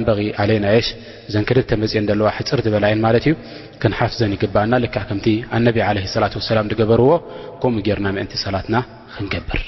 ንበ 0.00 0.08
ዓለይናሽ 0.42 0.86
እዘን 1.28 1.44
ክልተ 1.48 1.70
መፅአ 1.82 2.00
ዘለዋ 2.08 2.28
ሕፅር 2.36 2.58
ትበላየን 2.66 3.00
ማለት 3.06 3.24
እዩ 3.28 3.32
ክንሓፍዘን 3.82 4.32
ይግባእና 4.36 4.72
ልዓ 4.84 4.94
ከምቲ 5.08 5.26
ኣነብ 5.56 5.76
ለ 5.96 6.04
ላ 6.22 6.26
ሰላም 6.50 6.66
ገበርዎ 6.80 7.10
ከምኡ 7.62 7.82
ጌርና 7.86 8.06
ምእንቲ 8.16 8.32
ሰላትና 8.44 8.76
ክንገብር 9.16 9.60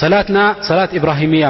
ሰላትናላ 0.00 0.68
እላት 0.74 0.92
ብራሂያ 1.02 1.44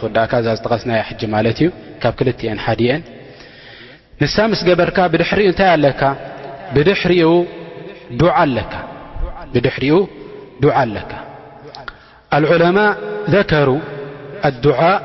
ስ 0.00 0.02
ወዳእካ 0.04 0.30
እዛ 0.42 0.46
ዝጠቀስና 0.58 0.90
ሕጂ 1.08 1.20
ማለት 1.34 1.58
እዩ 1.62 1.68
ካብ 2.02 2.14
ክልን 2.18 2.58
ሓዲአን 2.66 3.02
ንሳ 4.22 4.36
ምስ 4.52 4.60
ገበርካ 4.68 4.96
ብድሕሪኡ 5.12 5.46
እንታይ 5.52 5.68
ኣለካ 5.74 6.00
ብድሕርኡ 9.54 9.94
ዱዓ 10.62 10.72
ኣለካ 10.84 11.12
ኣልዑለማ 12.36 12.78
ሩ 13.66 13.70
د 14.64 14.98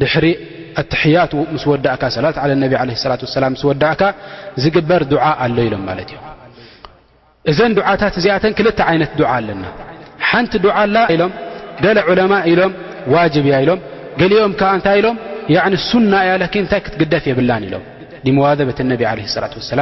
ድሪ 0.00 1.02
ያ 1.16 1.18
ስ 1.62 1.64
ዳእካ 1.86 2.02
ሰላ 2.16 2.26
ላة 2.36 3.64
وላ 3.68 3.74
ዳእካ 3.84 4.02
ዝግበር 4.62 5.02
ኣሎ 5.44 5.56
ኢሎም 5.66 5.82
ማ 5.88 5.90
እ 6.02 6.16
እዘን 7.50 7.72
ታት 8.00 8.14
ዚኣተን 8.24 8.52
ክል 8.58 8.68
ይነት 8.96 9.18
ኣለና 9.34 9.62
ሓንቲ 10.30 10.52
ላ 10.96 10.98
ሎም 11.20 11.32
ገ 11.84 11.86
ለማ 12.18 12.32
ኢሎም 12.52 12.72
ዋብ 13.14 13.34
ያ 13.52 13.54
ኢሎም 13.64 13.80
ገሊኦም 14.20 14.52
እታይ 14.78 14.96
ኢሎ 15.00 15.06
ሱና 15.90 16.12
ያ 16.30 16.32
ታይ 16.72 16.80
ክትግደፍ 16.86 17.24
የብላ 17.30 17.50
ኢሎም 17.66 17.84
ዋዘበة 18.44 18.78
ነ 18.90 18.92
ع 19.10 19.12
ላة 19.18 19.54
وسላ 19.60 19.80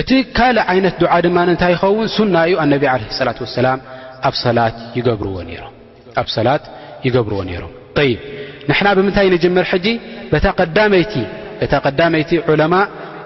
እቲ 0.00 0.10
ካልእ 0.36 0.62
ዓይነት 0.72 0.94
ድዓ 1.00 1.14
ድማ 1.24 1.36
እንታይ 1.54 1.72
ይኸውን 1.74 2.06
ሱና 2.16 2.34
እዩ 2.48 2.54
ኣነቢ 2.62 2.82
ለ 2.86 2.88
ላ 3.26 3.28
ሰላም 3.58 3.78
ኣብ 4.28 4.34
ሰላት 4.44 4.76
ይገብርዎ 4.98 5.36
ነይሮም 7.50 7.72
ይ 8.08 8.12
ንሕና 8.70 8.88
ብምንታይ 8.98 9.26
ንምር 9.32 9.64
ጂ 9.84 9.86
ታ 11.72 11.74
ዳመይቲ 11.98 12.30
ዑለማ 12.50 12.74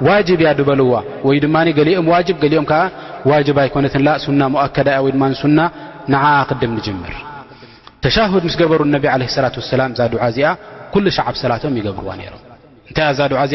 ዋብ 0.07 0.29
እያ 0.41 0.49
ድበልዋ 0.59 0.95
ወይ 1.27 1.37
ድማ 1.45 1.57
ገሊኦም 1.79 2.07
ዋ 2.13 2.15
ገሊኦም 2.43 2.67
ዓ 2.81 2.83
ዋ 3.31 3.33
ኣይኮነት 3.65 3.95
ሱና 4.25 4.41
ሞؤከዳ 4.55 4.89
ያ 4.97 4.99
ወ 5.07 5.09
ሱና 5.43 5.59
ንዓ 6.15 6.25
ክድም 6.49 6.73
ንምር 6.79 7.15
ተሻድ 8.05 8.43
ምስ 8.49 8.55
ገበሩ 8.63 8.81
ነቢ 8.97 9.05
ለ 9.23 9.25
ላ 9.81 9.83
ላም 9.83 9.91
እዛ 9.95 10.01
ዱ 10.13 10.15
ዚኣ 10.39 10.47
ኩሉ 10.95 11.05
ሻዓ 11.17 11.27
ሰላትም 11.45 11.73
ይገብርዋ 11.81 12.11
ነሮም 12.21 12.43
ይ 12.91 12.95
ዛ 13.19 13.21
ዚ 13.53 13.55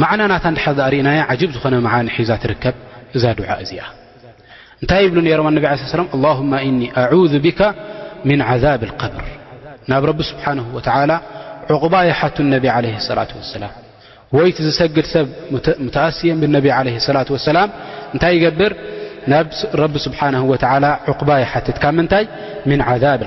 መዕና 0.00 0.22
ናታ 0.32 0.46
ርእና 0.94 1.08
ዝኾነ 1.54 1.74
ዛ 2.28 2.32
ትርከብ 2.42 2.76
እዛ 3.16 3.24
እዚኣ 3.64 3.80
እንታይ 4.82 5.04
ብ 5.10 5.14
ነሮም 5.26 5.46
ه 6.52 6.62
እኒ 6.70 6.80
ኣذ 7.04 7.32
ብካ 7.44 7.60
ምن 8.28 8.40
ذብ 8.62 8.82
ብር 9.00 9.26
ናብ 9.90 10.04
ቢ 10.18 10.20
ስብሓ 10.30 10.44
ዕقባ 11.72 11.94
ይሓት 12.10 12.36
ነቢ 12.54 12.64
ላة 12.84 12.96
ሰላ 13.54 13.66
ወይቲ 14.36 14.56
ዝሰግድ 14.66 15.06
ሰብ 15.14 15.26
እስ 16.10 16.20
ብነቢ 16.42 16.66
ላة 17.16 17.30
ሰላም 17.50 17.70
እንታይ 18.14 18.32
ይገብር 18.36 18.72
ናብ 19.32 19.46
ቢ 19.94 20.04
ስብሓ 20.06 20.20
ዕقባ 21.10 21.30
ይሓትት 21.44 21.76
ካብ 21.84 21.94
ምንታይ 22.00 22.24
ذብ 23.04 23.22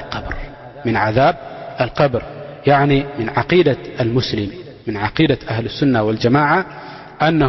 ብር 2.13 2.23
يعن 2.67 3.03
منقة 3.19 3.75
مس 3.99 4.35
من 4.88 4.97
عقيدة 4.97 5.38
أهل 5.49 5.66
السنة 5.66 6.03
والجماعة 6.03 6.66
ن 7.23 7.41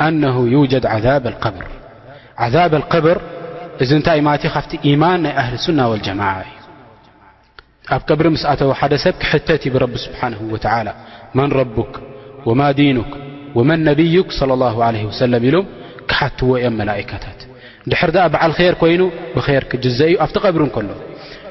أنه 0.00 0.48
يجد 0.62 0.86
عذاب 0.86 1.26
القبر 1.26 1.66
عذاب 2.38 2.74
القبر 2.74 3.20
ዚ 3.82 4.00
ت 4.02 4.08
فت 4.48 4.74
إيمان 4.84 5.26
أهل 5.26 5.54
السنة 5.54 5.88
والجماعة 5.88 6.44
قبر 8.08 8.30
مسأو 8.30 8.72
د 8.88 8.94
سب 8.96 9.14
كحتت 9.20 9.68
برب 9.68 9.96
سبحانه 9.96 10.40
وتعلى 10.52 10.94
من 11.34 11.52
ربك 11.52 11.92
وما 12.46 12.72
دينك 12.72 13.10
ومن 13.54 13.84
نبيك 13.84 14.32
صلى 14.32 14.54
الله 14.54 14.84
عليه 14.84 15.04
وسلم 15.04 15.42
إل 15.44 15.64
كحتو 16.08 16.48
ملائكت 16.68 17.22
حر 17.92 18.10
د 18.10 18.16
بعل 18.32 18.52
خر 18.52 18.74
كين 18.80 19.10
بخير 19.36 19.62
كز 19.72 20.02
فت 20.02 20.38
قبر 20.44 20.60
كل 20.76 20.88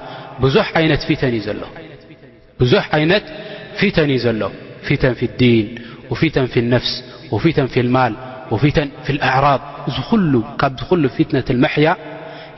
عينفتني 2.86 4.22
ل 4.32 4.46
فن 4.98 5.12
في 5.14 5.22
الدين 5.26 5.74
وفن 6.10 6.46
في 6.46 6.60
النفس 6.60 7.04
وف 7.32 7.46
في 7.48 7.80
المال 7.80 8.14
وف 8.50 8.66
في 9.04 9.10
الأعراض 9.10 9.60
ل 10.92 11.08
فتنة 11.08 11.44
المحيا 11.50 11.96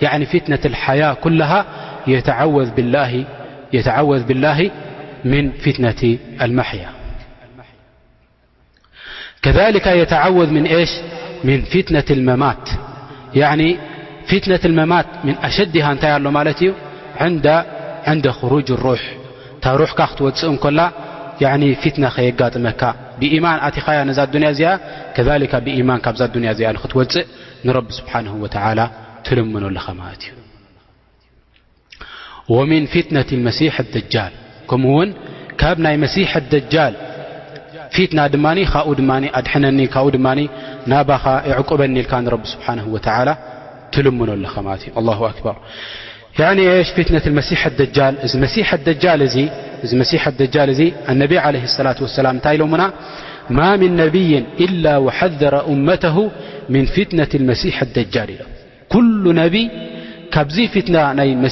ين 0.03 0.25
فتنة 0.25 0.59
الحياة 0.65 1.15
كلها 1.15 1.65
يتعوذ 2.09 2.71
بالله 4.27 4.71
من 5.25 5.53
فتنة 5.53 6.19
المحيا 6.43 7.00
ከذلك 9.43 9.87
يወ 9.87 10.39
ሽ 10.91 10.93
ن 11.47 11.49
ፊትነة 11.73 12.09
لመማት 12.19 12.65
ፊትነة 14.31 14.65
لመማት 14.71 15.07
ن 15.27 15.31
ኣሸዲ 15.47 15.75
እታይ 15.95 16.13
ኣሎ 16.17 16.27
ማለት 16.39 16.59
እዩ 16.63 16.71
ን 17.31 17.35
ጅ 17.45 17.49
ر 18.85 18.99
እታ 19.57 19.67
ካ 19.99 20.01
ክትወፅእ 20.11 20.53
እኮላ 20.57 20.81
ፍትነ 21.83 22.05
ከየጋጥመካ 22.17 22.83
ብيማን 23.21 23.59
ኣኻያ 23.69 23.99
ነዛ 24.11 24.19
ያ 24.47 24.49
ዚኣ 24.59 24.71
ከ 25.15 25.21
ብማን 25.67 26.01
ካብ 26.05 26.15
ዛ 26.21 26.23
ያ 26.49 26.53
ዚ 26.59 26.61
ክትወፅእ 26.83 27.27
ን 27.67 27.69
ስሓه 27.99 28.35
و 28.45 28.47
ትልመኖ 29.27 29.65
ኣለኻ 29.71 29.87
ማት 30.01 30.23
እዩ 32.51 32.57
ن 32.81 32.85
ፊትነة 32.93 33.31
መሲ 33.47 33.59
ጃል 34.15 34.33
ከምኡውን 34.71 35.09
ካብ 35.61 35.77
ናይ 35.85 35.95
መሲ 36.05 36.17
ጃ 36.75 36.77
ፊትና 37.95 38.21
ድማ 38.35 38.47
ካኡ 38.73 38.89
ድ 38.99 39.03
ኣድነኒ 39.39 39.79
ካብ 39.95 40.07
ድ 40.15 40.19
ናባኻ 40.93 41.25
ይቁበኒ 41.53 41.95
ኢል 42.03 42.81
ሓ 42.87 43.01
ትልምኖ 43.95 44.31
ኻ 44.55 44.65
ማ 44.67 44.77
እ 44.81 45.17
ር 51.69 51.73
ፍነ 51.77 51.95
ላ 52.27 52.35
ንታይ 52.37 52.57
ኢሎና 52.59 52.85
ማ 53.59 53.61
ምن 53.83 53.93
ነይ 54.01 54.69
ሓረ 55.19 55.57
እመ 55.75 55.89
ምن 56.75 56.85
ፍትነ 56.97 57.21
መሲ 57.51 57.63
ጃል 58.17 58.31
ኢ 58.99 59.35
ነ 59.41 59.41
ካብዚ 60.35 60.57
ፍት 60.75 60.89
ናይ 61.21 61.31
መ 61.45 61.49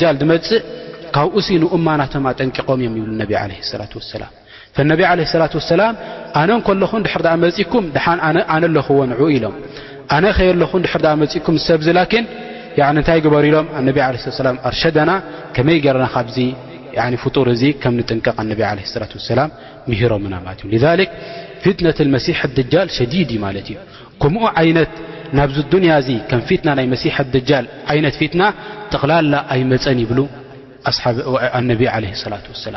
ጃል 0.00 0.16
መፅእ 0.32 0.60
ካብኡ 1.16 1.36
እማናቶም 1.76 2.24
ኣጠንቂቆም 2.30 2.80
እዮ 2.88 2.96
ይብ 2.98 3.30
ላ 3.30 3.46
ላም 4.22 4.37
ነብ 4.90 5.00
ለ 5.00 5.20
ላ 5.42 5.46
ሰላ 5.70 5.82
ኣነ 6.40 6.50
ን 6.58 6.60
ከለኹ 6.66 6.92
ድሕርዳመፅኩም 7.06 7.84
ድሓኣነ 7.96 8.36
ኣለክዎ 8.54 8.98
ንኡ 9.10 9.20
ኢሎም 9.36 9.54
ኣነ 10.16 10.24
ኸይኣለኹ 10.38 10.70
ድር 10.84 10.92
ዳመፅኩም 11.06 11.56
ሰብዚ 11.68 11.86
ላኪን 11.98 12.24
እንታይ 12.90 13.18
ግበሩ 13.24 13.44
ኢሎም 13.50 13.66
ነ 13.86 13.88
ላ 14.46 14.48
ኣርሸደና 14.68 15.10
ከመይ 15.54 15.78
ገረና 15.84 16.06
ካዚ 16.14 16.36
ፍጡር 17.22 17.46
እዚ 17.54 17.62
ከም 17.82 17.92
ንጥንቀቕ 18.00 18.36
ኣነቢ 18.42 18.60
ለ 18.78 18.90
ላ 19.02 19.06
ሰላ 19.30 19.40
ምሂሮምና 19.90 20.34
ለት 20.46 20.60
ዩ 21.02 21.06
ፊትነት 21.64 21.98
መሲሕ 22.16 22.38
ኣጃል 22.50 22.88
ሸዲድ 22.96 23.30
እዩ 23.34 23.40
ማለት 23.46 23.66
እዩ 23.70 23.76
ከምኡ 24.22 24.42
ዓይነት 24.60 24.92
ናብዚ 25.38 25.56
ንያ 25.84 25.94
ዚ 26.06 26.10
ከም 26.30 26.42
ፊትና 26.48 26.68
ናይ 26.78 26.86
መሲሐ 26.94 27.16
ጃል 27.50 27.66
ዓይነት 27.94 28.14
ፊትና 28.20 28.42
ጠቕላላ 28.92 29.34
ኣይመፀን 29.56 29.98
ይብሉ 30.04 30.18
ነብ 31.70 31.82
ለ 32.04 32.06
ላ 32.32 32.38
ሰላ 32.66 32.76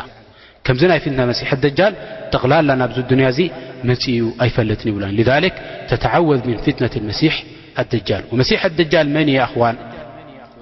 ከምዚ 0.67 0.83
ናይ 0.91 0.99
ፊትና 1.03 1.21
መሲሕ 1.31 1.49
ኣደጃል 1.57 1.93
ጠቕላላ 2.33 2.69
ናብዚ 2.81 2.97
ድንያ 3.11 3.27
እዚ 3.33 3.39
መፅኡ 3.89 4.05
ኣይፈለጥን 4.43 4.87
ይብሎ 4.91 5.03
ተተዓወዝ 5.91 6.41
ምን 6.49 6.57
ፍትነት 6.65 6.95
መሲሕ 7.09 7.33
ኣደጃል 7.81 8.23
መሲሕ 8.39 8.57
ኣደጃል 8.69 9.07
መን 9.15 9.29
ኣዋን 9.47 9.77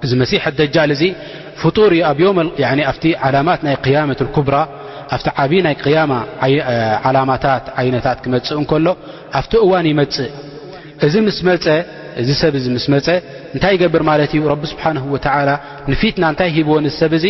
እዚ 0.04 0.12
መሲ 0.22 0.32
ኣጃል 0.50 0.90
እዚ 0.96 1.02
ፍር 1.62 1.92
ዓማት 3.40 3.60
ናይ 3.66 3.76
ያመት 3.96 4.20
ኩብራ 4.36 4.54
ኣብቲ 5.16 5.26
ዓብ 5.44 5.52
ናይ 5.66 5.74
ዓላማታት 7.08 7.64
ዓይነታት 7.82 8.18
ክመፅ 8.24 8.48
እንከሎ 8.60 8.86
ኣብቲ 9.40 9.52
እዋን 9.66 9.86
ይመፅእ 9.92 10.30
እዚ 12.22 12.30
ሰብ 12.42 12.54
ምስመፀ 12.76 13.06
እንታይ 13.54 13.72
ይገብር 13.76 14.02
ማለት 14.08 14.30
ዩ 14.36 14.40
ቢ 14.62 14.70
ስብሓ 14.72 14.84
ወ 15.12 15.18
ንፊትና 15.92 16.24
እንታይ 16.32 16.50
ሂብዎን 16.56 16.86
ሰብ 17.00 17.12
ዚ 17.24 17.26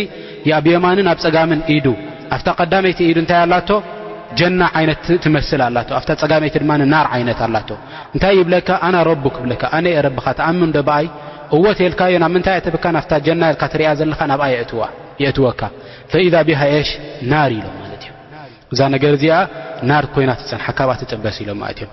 ኣብ 0.57 0.65
የማንን 0.73 1.07
ኣብ 1.11 1.19
ፀጋምን 1.25 1.59
ኢዱ 1.75 1.85
ኣብታ 2.35 2.49
ቀዳመይቲ 2.61 2.99
ኢዱ 3.11 3.17
እንታይ 3.23 3.39
ኣላቶ 3.45 3.69
ጀና 4.39 4.61
ዓይነት 4.79 5.05
ትመስል 5.23 5.61
ኣላ 5.67 5.77
ኣብ 5.97 6.03
ፀጋመይቲ 6.21 6.55
ድማናር 6.63 7.07
ዓይነት 7.15 7.39
ኣላ 7.47 7.55
እንታይ 8.15 8.33
ይብለካ 8.41 8.69
ኣና 8.87 8.95
ረቡክ 9.09 9.35
ብለካ 9.43 9.63
ኣነ 9.77 9.85
የ 9.95 9.99
ረብኻ 10.07 10.25
ተኣምን 10.39 10.69
ዶ 10.75 10.79
ብኣይ 10.89 11.07
እወት 11.55 11.79
የልካዮ 11.85 12.13
ናብ 12.23 12.31
ምንታይ 12.35 12.59
ትብካ 12.65 12.85
ና 12.95 12.99
ጀና 13.25 13.41
የልካ 13.51 13.63
ትሪኣ 13.73 13.89
ዘለካ 13.99 14.21
ናብኣ 14.31 14.45
የእትወካ 15.23 15.61
ፈኢዛ 16.11 16.35
ብሃ 16.49 16.61
እሽ 16.79 16.89
ናር 17.31 17.51
ኢሎም 17.57 17.73
ማለት 17.81 18.03
እዮም 18.05 18.17
እዛ 18.73 18.79
ነገር 18.95 19.11
እዚኣ 19.17 19.35
ናር 19.89 20.05
ኮይና 20.13 20.31
ትፅንሓ 20.39 20.65
ካብኣ 20.77 20.93
ትጥበስ 21.01 21.37
ኢሎምማለት 21.43 21.79
እዮም 21.83 21.91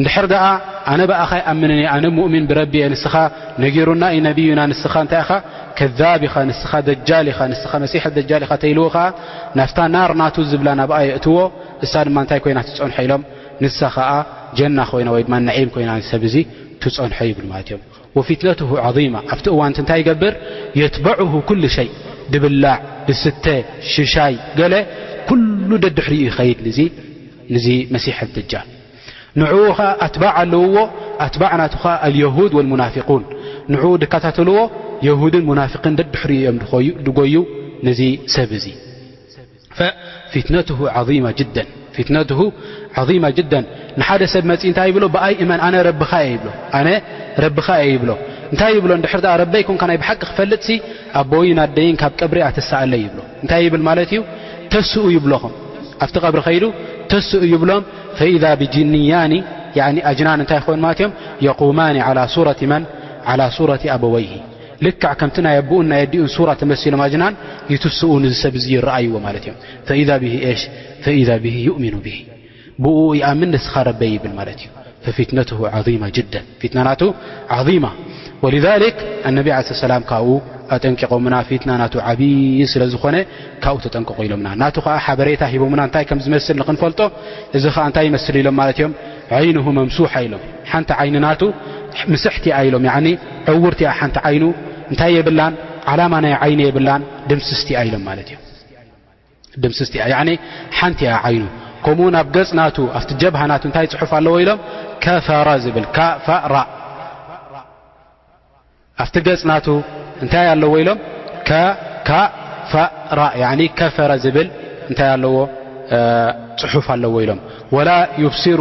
ንድሕር 0.00 0.26
ኣ 0.44 0.46
ኣነ 0.92 1.00
ብኣኸይኣምን 1.10 1.70
ኣነ 1.94 2.04
ሙእምን 2.16 2.44
ብረቢ 2.50 2.74
እየ 2.80 2.88
ንስኻ 2.94 3.14
ነገሩና 3.64 4.02
ዩ 4.16 4.18
ነብዩና 4.28 4.60
ንስኻ 4.72 4.94
እንታይኢ 5.04 5.30
ከቢኻ 5.78 6.34
ንስኻ 6.48 6.72
ጃ 8.30 8.30
ኢኻ 8.44 8.50
ተይልዎ 8.62 8.84
ከ 8.94 8.98
ናብታ 9.58 9.78
ናር 9.94 10.10
ናቱ 10.20 10.36
ዝብላ 10.50 10.68
ናብኣ 10.80 10.98
የእትዎ 11.08 11.36
እሳ 11.84 11.92
ድማ 12.08 12.16
ታይ 12.30 12.38
ኮይና 12.44 12.58
ትፀንሐ 12.66 12.96
ኢሎም 13.06 13.22
ንሳ 13.62 13.78
ከዓ 13.96 14.10
ጀና 14.58 14.78
ኮይና 14.90 15.08
ወ 15.14 15.18
ዒም 15.24 15.70
ኮይናሰብ 15.74 16.22
ዚ 16.34 16.36
ትፀንሖ 16.82 17.18
ይብማት 17.30 17.66
እዮም 17.70 18.22
ፍትነት 18.28 18.60
ማ 19.14 19.16
ኣብቲ 19.32 19.46
እዋን 19.54 19.72
እንታይ 19.82 20.02
ገብር 20.08 20.34
የትበዕ 20.80 21.18
ኩ 21.48 21.50
ሸይ 21.76 21.88
ድብላዕ 22.32 22.74
ስ 23.22 23.24
ሽሻይ 23.94 24.34
ገለ 24.58 24.74
ኩሉ 25.28 25.70
ደድሕሪኡ 25.84 26.30
ኸይድ 26.38 26.60
ዚ 27.64 27.68
መሲሐትደጃል 27.94 28.66
ንኡ 29.40 29.52
ኣትባዕ 30.06 30.32
ኣለውዎ 30.42 30.76
ኣትዕ 31.24 31.40
ና 32.80 32.86
ፊን 33.06 33.22
ንኡ 33.72 33.84
ተልዎ 34.36 34.56
ድ 35.02 35.06
ዮም 35.06 35.22
ዩ 37.34 37.42
ሰብ 38.34 38.50
ንደ 40.44 42.32
ሰብይብእ 44.34 44.84
ይብሎታይ 47.90 48.80
ሎ 49.54 49.56
ይኩም 49.60 49.76
ቂ 49.82 50.16
ክፈጥ 50.22 50.52
ኣይ 51.40 51.50
ኣደይ 51.66 51.88
ካብ 52.02 52.22
ብሪ 52.32 52.40
ሰኣለ 52.70 52.92
ይብሎታይ 53.04 53.66
ብ 53.76 53.80
ዩ 54.16 54.22
ተስኡ 54.74 55.04
ይብሎኹም 55.16 55.52
ኣብ 56.06 56.36
ሪ 56.40 56.56
ይብሎም 57.54 57.82
ብጅያ 58.62 59.20
ን 59.32 59.34
ይ 59.76 59.82
ኣይ 63.36 64.45
ልካዕ 64.84 65.12
ከምቲ 65.20 65.36
ናይ 65.46 65.54
ኣብኡን 65.60 65.86
ናይ 65.92 66.00
ኣዲኡን 66.06 66.30
ሱራ 66.36 66.48
ተመሲሎምማጅናን 66.62 67.34
ይትስኡ 67.72 68.10
ንሰብ 68.24 68.54
እዙ 68.60 68.66
ይረኣይዎ 68.76 69.14
ማለት 69.26 69.44
እዮም 70.00 70.26
ኢ 71.20 71.22
ብሂ 71.44 71.54
ይእምኑ 71.66 71.94
ብሂ 72.06 72.14
ብኡ 72.84 72.98
ይኣምን 73.20 73.52
ስኻረበይ 73.66 74.10
ይብል 74.16 74.32
ማለት 74.40 74.60
እዩ 75.06 75.12
ፊትነት 75.18 75.50
ማ 76.02 76.06
ዳ 76.34 76.36
ፊትናናቱ 76.60 77.02
ማ 77.84 77.88
ወል 78.44 78.54
ነቢ 79.38 79.48
ዓ 79.60 79.62
ላም 79.94 80.02
ካብኡ 80.12 80.34
ኣጠንቂቆምና 80.74 81.34
ፊትና 81.48 81.70
ና 81.80 81.84
ዓብ 82.10 82.20
ስለ 82.72 82.82
ዝኾነ 82.92 83.16
ካብኡ 83.64 83.78
ተጠንቀቁ 83.84 84.16
ኢሎምና 84.26 84.48
ናቱ 84.62 84.76
ከዓ 84.84 84.94
ሓበሬታ 85.04 85.42
ሂቦምና 85.52 85.80
እንታይ 85.88 86.04
ከም 86.08 86.20
ዝመስል 86.24 86.56
ንክንፈልጦ 86.60 87.00
እዚ 87.56 87.64
ከዓ 87.74 87.84
እንታይ 87.90 88.04
ይመስል 88.08 88.36
ኢሎም 88.40 88.56
ማለ 88.60 88.70
እዮም 88.78 88.92
ዓይንሁ 89.38 89.66
መምሱሓ 89.78 90.12
ኢሎም 90.26 90.42
ሓንቲ 90.70 90.90
ይንና 91.08 91.26
ምስሕቲ 92.12 92.44
ኢሎም 92.66 92.84
ዕውርቲኣ 93.52 93.90
ሓንቲ 93.98 94.16
ዓይኑ 94.28 94.44
እንታይ 94.90 95.12
የብላን 95.18 95.54
ዓላማ 95.92 96.14
ናይ 96.24 96.34
ዓይኑ 96.44 96.60
የብላን 96.68 97.02
ድምስስቲ 97.30 97.68
ኢሎም 97.84 98.02
ማለት 98.08 98.28
እድምስስቲ 99.58 99.94
ሓንቲ 100.78 101.00
ያ 101.10 101.14
ዓይኑ 101.28 101.44
ከምኡውን 101.86 102.14
ኣብ 102.20 102.28
ገፅና 102.36 102.60
ኣቲ 102.98 103.10
ጀብሃና 103.22 103.52
እንታይ 103.68 103.86
ፅሑፍ 103.94 104.10
ኣለዎ 104.18 104.34
ኢሎም 104.44 104.60
ኣብቲ 109.04 109.16
ገፅ 109.28 109.40
ናቱ 109.50 109.66
እንታይ 110.24 110.46
ኣለዎ 110.54 110.72
ኢሎም 110.82 110.98
ከፈረ 113.80 114.10
ዝብል 114.24 114.48
እንታይ 114.90 115.08
ኣለዎ 115.16 115.34
ፅሑፍ 116.62 116.86
ኣለዎ 116.94 117.12
ኢሎም 117.24 117.40
ወላ 117.76 117.90
ዩብሲር 118.24 118.60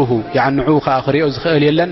ን 0.55 0.59
ከዓ 0.85 0.97
ክሪኦ 1.07 1.27
ዝክእል 1.35 1.63
የለን 1.69 1.91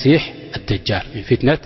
ሲ 0.00 0.04
ጃ 0.88 0.98
ፍትነት 1.28 1.60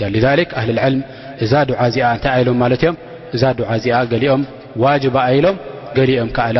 ጃል 0.00 0.14
ኣሊ 0.28 0.42
ዕል 0.86 0.96
እዛ 1.44 1.52
ድዓ 1.70 1.78
እዚኣ 1.90 2.04
እንታይ 2.16 2.42
ሎም 2.46 2.56
ማለት 2.62 2.82
ዮም 2.86 2.96
እዛ 3.36 3.42
ዓ 3.70 3.72
እዚኣ 3.78 3.96
ገሊኦም 4.12 4.42
ዋባ 4.82 5.16
ሎም 5.44 5.56
ገሊኦም 5.98 6.30
ካዓላ 6.36 6.58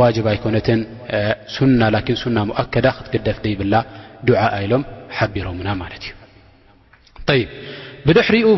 ዋባ 0.00 0.26
ኣይኮነትን 0.32 0.80
ና 1.80 1.90
ና 2.36 2.38
ሙؤከዳ 2.50 2.86
ክትገደፍ 2.96 3.38
ይብላ 3.52 3.74
ድዓ 4.28 4.40
ኣሎም 4.60 4.82
ሓቢሮና 5.18 5.68
ማለት 5.82 6.04
ዩድሕሪኡ 8.10 8.48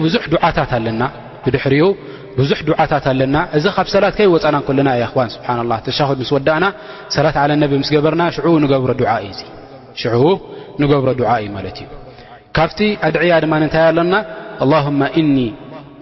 ብዙሕ 2.39 2.57
ዱዓታት 2.71 3.05
ኣለና 3.11 3.37
እዚ 3.59 3.65
ካብ 3.77 3.87
ሰላት 3.93 4.15
ከይወፀና 4.19 4.57
ለና 4.79 4.91
ስብሓ 5.17 5.77
ተሻድ 5.87 6.21
ስ 6.29 6.33
ወዳእና 6.37 6.67
ሰላት 7.15 7.37
ለ 7.51 7.55
ነ 7.61 7.65
ስ 7.89 7.91
ገበርና 7.95 8.23
ሽ 8.35 8.45
ንገብሮ 8.65 8.91
ድ 9.01 9.05
እዩ 9.97 10.23
بر 10.87 11.13
دعا 11.13 11.63
كفت 12.55 12.83
أعيا 13.05 13.47
ن 13.47 13.65
نت 13.65 13.75
النا 13.77 14.21
اللهم 14.65 15.03
إني 15.03 15.49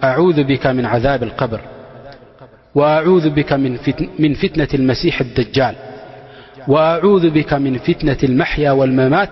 أعوذ 0.03 0.43
بك 0.43 0.67
من 0.67 0.85
عذاب 0.85 1.23
القبر 1.23 1.61
وأعوذ 2.75 3.25
من 4.19 4.33
فتنة 4.41 4.67
المسيح 4.73 5.21
الدجال 5.21 5.75
وأعوذ 6.67 7.29
بك 7.29 7.53
من 7.53 7.77
فتنة 7.77 8.17
المحيا 8.23 8.71
والممات 8.71 9.29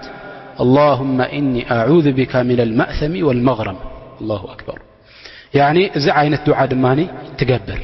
اللهم 0.60 1.22
إني 1.22 1.72
أعوذ 1.72 2.12
بك 2.12 2.36
من 2.36 2.60
المأثم 2.60 3.26
والمغرم 3.26 3.78
الله 4.22 4.46
أكبر 4.52 4.80
يعني 5.54 5.92
عينة 6.08 6.40
دع 6.48 6.66
ن 6.74 7.08
تقبر 7.38 7.80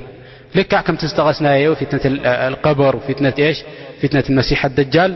ك 0.55 0.75
كمت 0.85 1.03
غسنفة 1.05 2.07
القبر 2.51 2.93
فنة 4.03 4.23
المسيح 4.29 4.65
الدال 4.65 5.15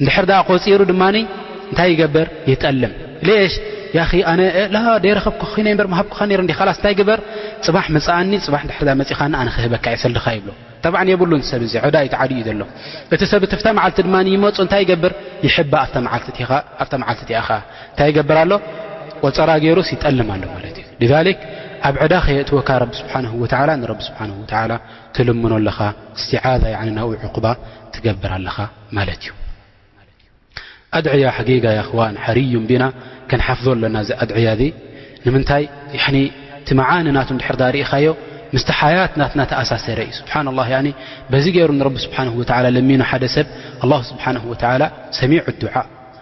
እንድሕርዳ 0.00 0.32
ኮፂሩ 0.48 0.80
ድማ 0.92 1.02
እንታይ 1.22 1.88
ይገብር 1.94 2.26
ይጠልም 2.50 2.92
ሽረኸብበርሃኩ 4.10 5.48
እታይበር 6.74 7.20
ፅፅፅ 7.66 8.64
ክህበካ 9.56 9.84
የሰድካ 9.94 10.26
ይብሎጠ 10.36 10.88
የብሰብ 11.12 11.62
ዕዳ 11.88 11.96
ዩቲእዩ 12.06 12.42
ዘሎ 12.48 12.64
እቲ 13.14 13.22
ሰብ 13.32 13.42
መዓልቲ 13.78 13.98
ድ 14.06 14.10
ፁ 14.42 14.62
ንታይገብር 14.66 15.12
ይ 15.46 15.50
ኣመልቲ 15.64 17.26
እኸእንታይ 17.42 18.12
ገብር 18.18 18.38
ኣሎ 18.44 18.52
ቆፀራ 19.24 19.50
ገይሩስ 19.64 19.88
ይጠልም 19.94 20.28
ኣሎ 20.36 20.42
ማ 20.54 20.60
እ 21.06 21.10
ኣብ 21.88 21.94
ዕዳ 22.04 22.12
ኸየ 22.24 22.38
ትወካ 22.48 22.70
ስብሓ 22.98 23.12
ሓ 24.20 24.64
ትልምኖኣለኻ 25.16 25.78
ስትዛ 26.22 26.78
ናብ 26.98 27.34
ባ 27.44 27.56
ትገብር 27.96 28.32
ኣለኻ 28.38 28.56
ማለት 28.98 29.20
እዩ 29.26 29.30
ኣድዕያ 30.98 31.26
ሓጊጋ 31.36 31.66
ኽዋን 31.88 32.14
ሓርዩን 32.24 32.64
ቢና 32.70 32.84
ከንሓፍዞ 33.30 33.66
ኣለና 33.74 33.96
ዚ 34.08 34.10
ኣድዕያ 34.24 34.48
እ 34.66 34.68
ንምንታይ 35.26 35.64
ቲ 36.68 36.76
መዓኒ 36.80 37.06
ናት 37.16 37.30
ድሕር 37.40 37.56
ርእኻዮ 37.76 38.06
ምስቲ 38.54 38.70
ሓያት 38.78 39.12
ናትናተኣሳሰረ 39.20 39.98
እዩ 40.06 40.12
ስብሓ 40.20 40.34
በዚ 41.32 41.44
ገይሩ 41.56 41.70
ንረቢ 41.78 41.96
ስብሓ 42.06 42.16
ለሚኑ 42.76 43.00
ሓደ 43.12 43.24
ሰብ 43.36 43.46
ስብሓን 44.10 44.36
ሰሚዑ 45.20 45.40
ድዓ 45.62 45.74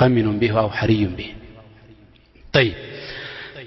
غمن 0.00 0.38
به 0.38 0.50
أو 0.60 0.68
ر 0.90 1.10
به 1.16 1.30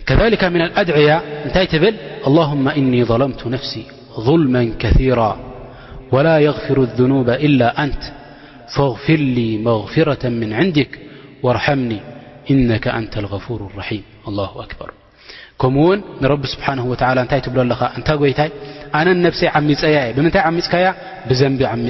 كذلك 0.09 0.43
من 0.53 0.61
الأدعيا 0.67 1.17
نت 1.47 1.73
ل 1.83 1.93
اللهم 2.29 2.65
إني 2.79 3.01
ظلمت 3.11 3.41
نفسي 3.55 3.83
ظلما 4.27 4.63
كثيرا 4.83 5.31
ولا 6.13 6.35
يغفر 6.47 6.77
الذنوب 6.87 7.27
إلا 7.45 7.69
أنت 7.83 8.03
فاغفر 8.75 9.15
لي 9.37 9.49
مغفرة 9.67 10.23
من 10.41 10.49
عندك 10.59 10.91
وارحمني 11.43 11.99
إنك 12.51 12.85
أنت 12.99 13.13
الغفور 13.23 13.59
الرحيم 13.69 14.03
الله 14.27 14.51
أكبر 14.65 14.89
كمون 15.61 15.97
رب 16.33 16.43
سبحانه 16.53 16.85
وتلىن 16.91 17.27
ين 18.93 19.21
نسي 19.25 19.45
منم 19.55 19.71
ن 21.87 21.89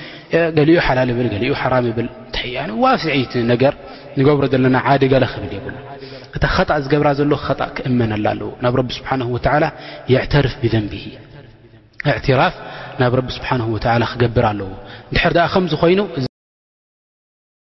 ገሊኦ 0.57 0.77
ሓላል 0.87 1.09
ብ 1.17 1.25
ሊ 1.43 1.49
ራ 1.73 1.79
ብል 1.97 2.07
ፍዒት 3.03 3.33
ነገር 3.51 3.73
ንገብሮ 4.19 4.43
ዘለና 4.53 4.77
ደገለ 5.03 5.23
ክብል 5.33 5.51
ይብእታ 5.57 6.45
ጣ 6.69 6.79
ዝገብራ 6.85 7.09
ዘሎ 7.19 7.33
ጣ 7.59 7.61
ክእመ 7.77 7.99
ኣለዎ 8.19 8.51
ናብ 8.65 8.75
ቢ 8.87 8.89
ስብሓ 8.97 9.09
ተርፍ 10.33 10.53
ብዘን 10.63 10.85
ትራፍ 12.25 12.53
ናብ 13.03 13.15
ቢ 13.27 13.29
ስብሓ 13.37 13.49
ክገብር 14.23 14.45
ኣለዎ 14.51 14.69
ይኑ 15.95 16.30